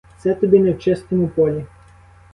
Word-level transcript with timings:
Це 0.17 0.35
тобі 0.35 0.59
не 0.59 0.71
в 0.71 0.79
чистому 0.79 1.27
полі. 1.27 1.65